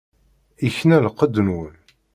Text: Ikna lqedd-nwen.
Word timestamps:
Ikna 0.67 0.97
lqedd-nwen. 1.05 1.73